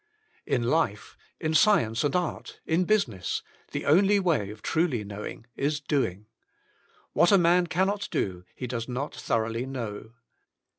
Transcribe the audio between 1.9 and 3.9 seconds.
and art, in business, the